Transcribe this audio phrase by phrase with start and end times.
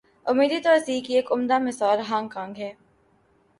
[0.25, 2.73] عمودی توسیع کی ایک عمدہ مثال ہانگ کانگ ہے۔